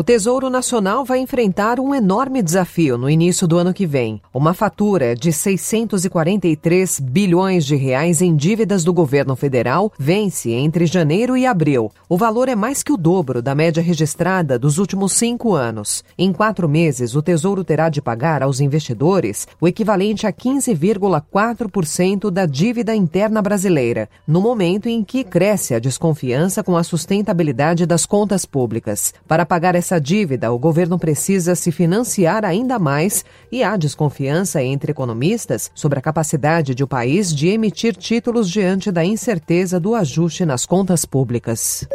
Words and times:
O 0.00 0.02
Tesouro 0.02 0.48
Nacional 0.48 1.04
vai 1.04 1.18
enfrentar 1.18 1.78
um 1.78 1.94
enorme 1.94 2.42
desafio 2.42 2.96
no 2.96 3.10
início 3.10 3.46
do 3.46 3.58
ano 3.58 3.74
que 3.74 3.84
vem. 3.84 4.18
Uma 4.32 4.54
fatura 4.54 5.14
de 5.14 5.30
643 5.30 7.00
bilhões 7.00 7.66
de 7.66 7.76
reais 7.76 8.22
em 8.22 8.34
dívidas 8.34 8.82
do 8.82 8.94
governo 8.94 9.36
federal 9.36 9.92
vence 9.98 10.52
entre 10.52 10.86
janeiro 10.86 11.36
e 11.36 11.44
abril. 11.44 11.92
O 12.08 12.16
valor 12.16 12.48
é 12.48 12.56
mais 12.56 12.82
que 12.82 12.94
o 12.94 12.96
dobro 12.96 13.42
da 13.42 13.54
média 13.54 13.82
registrada 13.82 14.58
dos 14.58 14.78
últimos 14.78 15.12
cinco 15.12 15.52
anos. 15.52 16.02
Em 16.16 16.32
quatro 16.32 16.66
meses, 16.66 17.14
o 17.14 17.20
Tesouro 17.20 17.62
terá 17.62 17.90
de 17.90 18.00
pagar 18.00 18.42
aos 18.42 18.58
investidores 18.58 19.46
o 19.60 19.68
equivalente 19.68 20.26
a 20.26 20.32
15,4% 20.32 22.30
da 22.30 22.46
dívida 22.46 22.94
interna 22.94 23.42
brasileira, 23.42 24.08
no 24.26 24.40
momento 24.40 24.88
em 24.88 25.04
que 25.04 25.22
cresce 25.22 25.74
a 25.74 25.78
desconfiança 25.78 26.64
com 26.64 26.74
a 26.74 26.82
sustentabilidade 26.82 27.84
das 27.84 28.06
contas 28.06 28.46
públicas. 28.46 29.12
Para 29.28 29.44
pagar 29.44 29.74
essa 29.74 29.89
essa 29.90 30.00
dívida, 30.00 30.52
o 30.52 30.58
governo 30.58 30.96
precisa 30.96 31.56
se 31.56 31.72
financiar 31.72 32.44
ainda 32.44 32.78
mais 32.78 33.24
e 33.50 33.64
há 33.64 33.76
desconfiança 33.76 34.62
entre 34.62 34.92
economistas 34.92 35.68
sobre 35.74 35.98
a 35.98 36.02
capacidade 36.02 36.76
de 36.76 36.84
o 36.84 36.86
país 36.86 37.34
de 37.34 37.48
emitir 37.48 37.96
títulos 37.96 38.48
diante 38.48 38.92
da 38.92 39.04
incerteza 39.04 39.80
do 39.80 39.96
ajuste 39.96 40.44
nas 40.44 40.64
contas 40.64 41.04
públicas. 41.04 41.88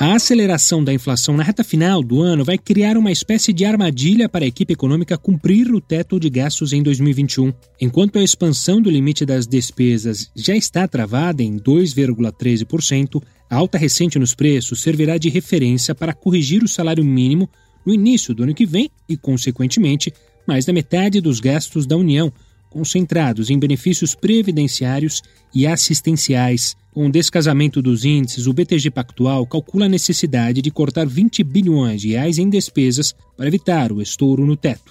A 0.00 0.16
aceleração 0.16 0.82
da 0.82 0.92
inflação 0.92 1.36
na 1.36 1.44
reta 1.44 1.62
final 1.62 2.02
do 2.02 2.20
ano 2.20 2.44
vai 2.44 2.58
criar 2.58 2.96
uma 2.96 3.12
espécie 3.12 3.52
de 3.52 3.64
armadilha 3.64 4.28
para 4.28 4.44
a 4.44 4.48
equipe 4.48 4.72
econômica 4.72 5.16
cumprir 5.16 5.72
o 5.72 5.80
teto 5.80 6.18
de 6.18 6.28
gastos 6.28 6.72
em 6.72 6.82
2021. 6.82 7.52
Enquanto 7.80 8.18
a 8.18 8.24
expansão 8.24 8.82
do 8.82 8.90
limite 8.90 9.24
das 9.24 9.46
despesas 9.46 10.32
já 10.34 10.56
está 10.56 10.88
travada 10.88 11.44
em 11.44 11.60
2,13%, 11.60 13.22
a 13.54 13.56
alta 13.56 13.78
recente 13.78 14.18
nos 14.18 14.34
preços 14.34 14.82
servirá 14.82 15.16
de 15.16 15.28
referência 15.28 15.94
para 15.94 16.12
corrigir 16.12 16.64
o 16.64 16.68
salário 16.68 17.04
mínimo 17.04 17.48
no 17.86 17.94
início 17.94 18.34
do 18.34 18.42
ano 18.42 18.52
que 18.52 18.66
vem 18.66 18.90
e, 19.08 19.16
consequentemente, 19.16 20.12
mais 20.44 20.64
da 20.64 20.72
metade 20.72 21.20
dos 21.20 21.38
gastos 21.38 21.86
da 21.86 21.96
União, 21.96 22.32
concentrados 22.68 23.50
em 23.50 23.58
benefícios 23.58 24.12
previdenciários 24.12 25.22
e 25.54 25.68
assistenciais. 25.68 26.76
Com 26.92 27.06
o 27.06 27.12
descasamento 27.12 27.80
dos 27.80 28.04
índices, 28.04 28.48
o 28.48 28.52
BTG 28.52 28.90
Pactual 28.90 29.46
calcula 29.46 29.86
a 29.86 29.88
necessidade 29.88 30.60
de 30.60 30.72
cortar 30.72 31.06
20 31.06 31.44
bilhões 31.44 32.00
de 32.00 32.08
reais 32.08 32.38
em 32.38 32.50
despesas 32.50 33.14
para 33.36 33.46
evitar 33.46 33.92
o 33.92 34.02
estouro 34.02 34.44
no 34.44 34.56
teto. 34.56 34.90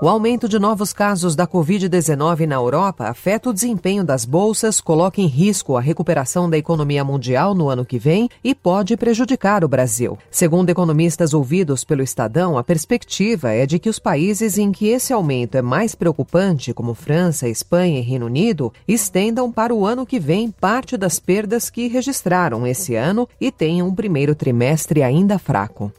O 0.00 0.08
aumento 0.08 0.48
de 0.48 0.60
novos 0.60 0.92
casos 0.92 1.34
da 1.34 1.44
Covid-19 1.44 2.46
na 2.46 2.54
Europa 2.54 3.08
afeta 3.08 3.50
o 3.50 3.52
desempenho 3.52 4.04
das 4.04 4.24
bolsas, 4.24 4.80
coloca 4.80 5.20
em 5.20 5.26
risco 5.26 5.76
a 5.76 5.80
recuperação 5.80 6.48
da 6.48 6.56
economia 6.56 7.02
mundial 7.02 7.52
no 7.52 7.68
ano 7.68 7.84
que 7.84 7.98
vem 7.98 8.28
e 8.44 8.54
pode 8.54 8.96
prejudicar 8.96 9.64
o 9.64 9.68
Brasil. 9.68 10.16
Segundo 10.30 10.70
economistas 10.70 11.34
ouvidos 11.34 11.82
pelo 11.82 12.00
Estadão, 12.00 12.56
a 12.56 12.62
perspectiva 12.62 13.50
é 13.50 13.66
de 13.66 13.80
que 13.80 13.88
os 13.88 13.98
países 13.98 14.56
em 14.56 14.70
que 14.70 14.86
esse 14.86 15.12
aumento 15.12 15.56
é 15.56 15.62
mais 15.62 15.96
preocupante, 15.96 16.72
como 16.72 16.94
França, 16.94 17.48
Espanha 17.48 17.98
e 17.98 18.02
Reino 18.02 18.26
Unido, 18.26 18.72
estendam 18.86 19.50
para 19.50 19.74
o 19.74 19.84
ano 19.84 20.06
que 20.06 20.20
vem 20.20 20.48
parte 20.48 20.96
das 20.96 21.18
perdas 21.18 21.70
que 21.70 21.88
registraram 21.88 22.64
esse 22.64 22.94
ano 22.94 23.28
e 23.40 23.50
tenham 23.50 23.88
um 23.88 23.94
primeiro 23.96 24.36
trimestre 24.36 25.02
ainda 25.02 25.40
fraco. 25.40 25.92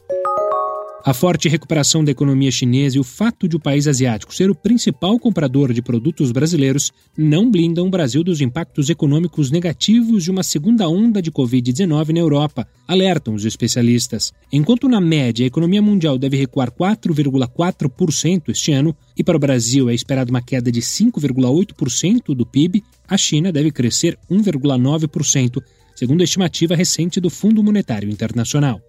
A 1.02 1.14
forte 1.14 1.48
recuperação 1.48 2.04
da 2.04 2.10
economia 2.10 2.50
chinesa 2.50 2.98
e 2.98 3.00
o 3.00 3.04
fato 3.04 3.48
de 3.48 3.56
o 3.56 3.60
país 3.60 3.86
asiático 3.86 4.34
ser 4.34 4.50
o 4.50 4.54
principal 4.54 5.18
comprador 5.18 5.72
de 5.72 5.80
produtos 5.80 6.30
brasileiros 6.30 6.92
não 7.16 7.50
blindam 7.50 7.86
o 7.86 7.90
Brasil 7.90 8.22
dos 8.22 8.42
impactos 8.42 8.90
econômicos 8.90 9.50
negativos 9.50 10.22
de 10.22 10.30
uma 10.30 10.42
segunda 10.42 10.86
onda 10.90 11.22
de 11.22 11.32
Covid-19 11.32 12.10
na 12.10 12.20
Europa, 12.20 12.68
alertam 12.86 13.34
os 13.34 13.46
especialistas. 13.46 14.30
Enquanto 14.52 14.90
na 14.90 15.00
média 15.00 15.42
a 15.42 15.46
economia 15.46 15.80
mundial 15.80 16.18
deve 16.18 16.36
recuar 16.36 16.70
4,4% 16.70 18.50
este 18.50 18.70
ano 18.72 18.94
e 19.16 19.24
para 19.24 19.36
o 19.36 19.40
Brasil 19.40 19.88
é 19.88 19.94
esperada 19.94 20.30
uma 20.30 20.42
queda 20.42 20.70
de 20.70 20.82
5,8% 20.82 22.34
do 22.34 22.44
PIB, 22.44 22.84
a 23.08 23.16
China 23.16 23.50
deve 23.50 23.70
crescer 23.70 24.18
1,9%, 24.30 25.62
segundo 25.96 26.20
a 26.20 26.24
estimativa 26.24 26.76
recente 26.76 27.20
do 27.20 27.30
Fundo 27.30 27.62
Monetário 27.62 28.10
Internacional. 28.10 28.82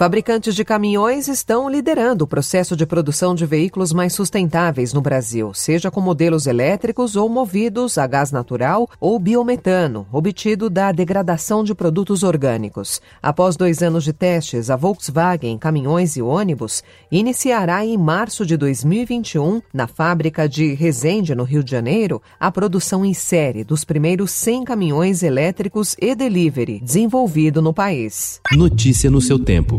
Fabricantes 0.00 0.54
de 0.54 0.64
caminhões 0.64 1.28
estão 1.28 1.68
liderando 1.68 2.24
o 2.24 2.26
processo 2.26 2.74
de 2.74 2.86
produção 2.86 3.34
de 3.34 3.44
veículos 3.44 3.92
mais 3.92 4.14
sustentáveis 4.14 4.94
no 4.94 5.02
Brasil, 5.02 5.52
seja 5.52 5.90
com 5.90 6.00
modelos 6.00 6.46
elétricos 6.46 7.16
ou 7.16 7.28
movidos 7.28 7.98
a 7.98 8.06
gás 8.06 8.32
natural 8.32 8.88
ou 8.98 9.18
biometano, 9.18 10.06
obtido 10.10 10.70
da 10.70 10.90
degradação 10.90 11.62
de 11.62 11.74
produtos 11.74 12.22
orgânicos. 12.22 12.98
Após 13.22 13.56
dois 13.56 13.82
anos 13.82 14.02
de 14.02 14.14
testes, 14.14 14.70
a 14.70 14.76
Volkswagen 14.76 15.58
Caminhões 15.58 16.16
e 16.16 16.22
Ônibus 16.22 16.82
iniciará 17.12 17.84
em 17.84 17.98
março 17.98 18.46
de 18.46 18.56
2021, 18.56 19.60
na 19.70 19.86
fábrica 19.86 20.48
de 20.48 20.72
Resende, 20.72 21.34
no 21.34 21.44
Rio 21.44 21.62
de 21.62 21.72
Janeiro, 21.72 22.22
a 22.40 22.50
produção 22.50 23.04
em 23.04 23.12
série 23.12 23.64
dos 23.64 23.84
primeiros 23.84 24.30
100 24.30 24.64
caminhões 24.64 25.22
elétricos 25.22 25.94
e 26.00 26.14
delivery 26.14 26.80
desenvolvido 26.82 27.60
no 27.60 27.74
país. 27.74 28.40
Notícia 28.50 29.10
no 29.10 29.20
seu 29.20 29.38
tempo. 29.38 29.78